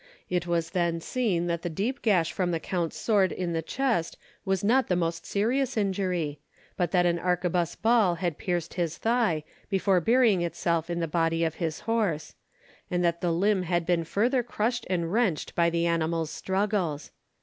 It 0.31 0.47
was 0.47 0.71
then 0.71 0.99
seen 0.99 1.45
that 1.45 1.61
the 1.61 1.69
deep 1.69 2.01
gash 2.01 2.31
from 2.33 2.49
the 2.49 2.59
count's 2.59 2.97
sword 2.97 3.31
in 3.31 3.53
the 3.53 3.61
chest 3.61 4.17
was 4.45 4.63
not 4.63 4.87
the 4.87 4.95
most 4.95 5.27
serious 5.27 5.77
injury, 5.77 6.39
but 6.75 6.89
that 6.89 7.05
an 7.05 7.19
arquebus 7.19 7.75
ball 7.75 8.15
had 8.15 8.39
pierced 8.39 8.73
his 8.73 8.97
thigh, 8.97 9.43
before 9.69 10.01
burying 10.01 10.41
itself 10.41 10.89
in 10.89 11.01
the 11.01 11.07
body 11.07 11.43
of 11.43 11.53
his 11.61 11.81
horse; 11.81 12.33
and 12.89 13.05
that 13.05 13.21
the 13.21 13.31
limb 13.31 13.61
had 13.61 13.85
been 13.85 14.03
further 14.03 14.41
crushed 14.41 14.87
and 14.89 15.13
wrenched 15.13 15.53
by 15.53 15.69
the 15.69 15.85
animal's 15.85 16.31
struggles. 16.31 17.11